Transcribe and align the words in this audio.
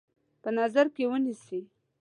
په 0.41 0.49
نظر 0.59 0.85
کې 0.95 1.03
ونیسي. 1.11 1.61